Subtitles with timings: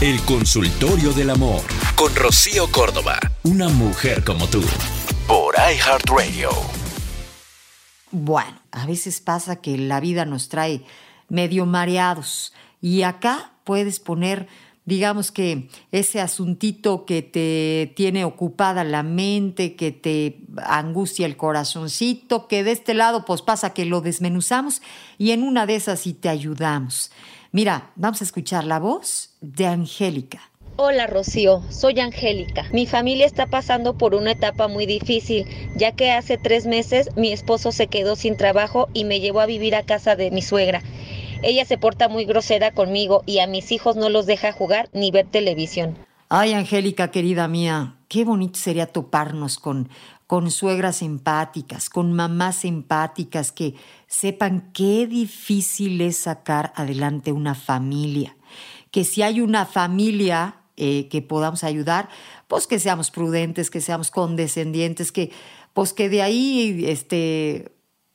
[0.00, 1.60] El consultorio del amor
[1.94, 4.62] con Rocío Córdoba, una mujer como tú,
[5.26, 6.48] por iHeartRadio.
[8.10, 10.86] Bueno, a veces pasa que la vida nos trae
[11.28, 14.48] medio mareados y acá puedes poner
[14.86, 22.48] digamos que ese asuntito que te tiene ocupada la mente, que te angustia el corazoncito,
[22.48, 24.80] que de este lado pues pasa que lo desmenuzamos
[25.18, 27.12] y en una de esas sí te ayudamos.
[27.52, 30.40] Mira, vamos a escuchar la voz de Angélica.
[30.76, 32.66] Hola Rocío, soy Angélica.
[32.72, 37.32] Mi familia está pasando por una etapa muy difícil, ya que hace tres meses mi
[37.32, 40.80] esposo se quedó sin trabajo y me llevó a vivir a casa de mi suegra.
[41.42, 45.10] Ella se porta muy grosera conmigo y a mis hijos no los deja jugar ni
[45.10, 45.98] ver televisión.
[46.28, 49.88] Ay, Angélica, querida mía, qué bonito sería toparnos con,
[50.26, 53.76] con suegras empáticas, con mamás empáticas que
[54.08, 58.36] sepan qué difícil es sacar adelante una familia.
[58.90, 62.08] Que si hay una familia eh, que podamos ayudar,
[62.48, 65.30] pues que seamos prudentes, que seamos condescendientes, que
[65.72, 67.70] pues que de ahí este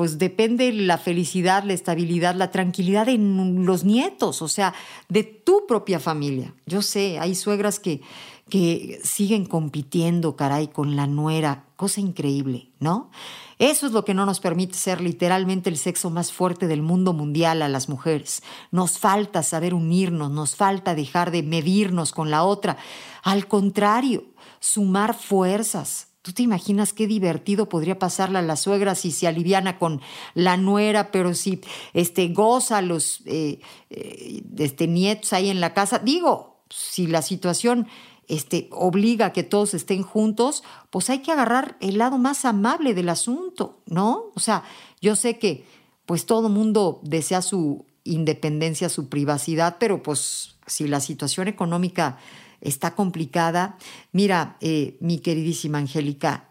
[0.00, 4.72] pues depende la felicidad, la estabilidad, la tranquilidad de los nietos, o sea,
[5.10, 6.54] de tu propia familia.
[6.64, 8.00] Yo sé, hay suegras que,
[8.48, 13.10] que siguen compitiendo, caray, con la nuera, cosa increíble, ¿no?
[13.58, 17.12] Eso es lo que no nos permite ser literalmente el sexo más fuerte del mundo
[17.12, 18.42] mundial a las mujeres.
[18.70, 22.78] Nos falta saber unirnos, nos falta dejar de medirnos con la otra.
[23.22, 24.24] Al contrario,
[24.60, 29.78] sumar fuerzas, ¿Tú te imaginas qué divertido podría pasarle a la suegra si se aliviana
[29.78, 30.02] con
[30.34, 31.62] la nuera, pero si
[31.94, 35.98] este, goza a los eh, eh, este, nietos ahí en la casa?
[35.98, 37.88] Digo, si la situación
[38.28, 42.92] este, obliga a que todos estén juntos, pues hay que agarrar el lado más amable
[42.92, 44.30] del asunto, ¿no?
[44.34, 44.64] O sea,
[45.00, 45.64] yo sé que
[46.04, 52.18] pues todo mundo desea su independencia, su privacidad, pero pues si la situación económica
[52.60, 53.78] está complicada.
[54.12, 56.48] Mira, eh, mi queridísima Angélica,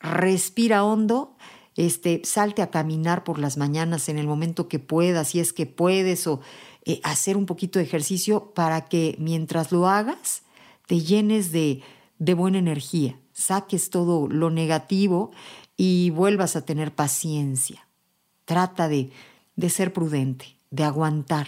[0.00, 1.36] respira hondo,
[1.76, 5.66] este, salte a caminar por las mañanas en el momento que puedas, si es que
[5.66, 6.40] puedes, o
[6.84, 10.42] eh, hacer un poquito de ejercicio para que mientras lo hagas
[10.86, 11.82] te llenes de,
[12.18, 15.30] de buena energía, saques todo lo negativo
[15.76, 17.86] y vuelvas a tener paciencia.
[18.44, 19.10] Trata de,
[19.54, 21.46] de ser prudente, de aguantar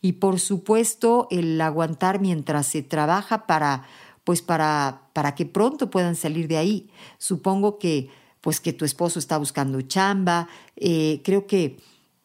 [0.00, 3.86] y por supuesto el aguantar mientras se trabaja para
[4.24, 6.88] pues para, para que pronto puedan salir de ahí.
[7.18, 8.08] Supongo que
[8.40, 11.78] pues que tu esposo está buscando chamba, eh, creo que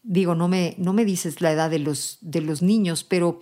[0.03, 3.39] digo, no me, no me dices la edad de los, de los niños, pero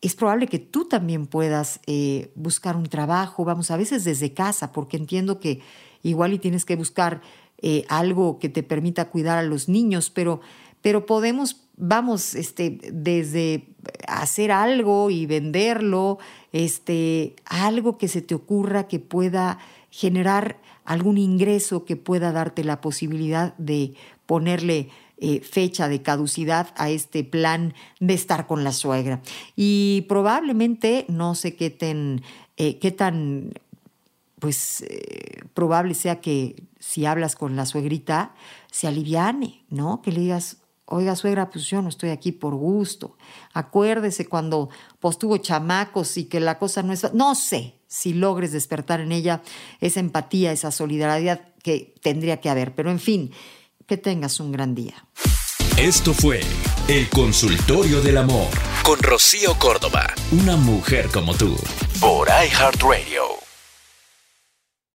[0.00, 4.72] es probable que tú también puedas eh, buscar un trabajo, vamos, a veces desde casa,
[4.72, 5.60] porque entiendo que
[6.02, 7.20] igual y tienes que buscar
[7.58, 10.40] eh, algo que te permita cuidar a los niños, pero,
[10.82, 13.68] pero podemos vamos, este, desde
[14.06, 16.18] hacer algo y venderlo,
[16.52, 19.58] este, algo que se te ocurra que pueda
[19.90, 23.94] generar algún ingreso que pueda darte la posibilidad de
[24.26, 24.88] ponerle
[25.18, 29.20] eh, fecha de caducidad a este plan de estar con la suegra.
[29.56, 31.76] Y probablemente, no sé qué,
[32.56, 33.52] eh, qué tan
[34.38, 38.34] pues eh, probable sea que si hablas con la suegrita,
[38.72, 40.00] se aliviane, ¿no?
[40.00, 40.56] Que le digas,
[40.92, 43.16] Oiga, suegra, pues yo no estoy aquí por gusto.
[43.52, 47.14] Acuérdese cuando pues tuvo chamacos y que la cosa no es...
[47.14, 49.42] No sé si logres despertar en ella
[49.80, 52.74] esa empatía, esa solidaridad que tendría que haber.
[52.74, 53.32] Pero en fin,
[53.86, 55.06] que tengas un gran día.
[55.76, 56.40] Esto fue
[56.88, 58.48] El Consultorio del Amor
[58.82, 61.56] con Rocío Córdoba, una mujer como tú,
[62.00, 63.49] por iHeartRadio.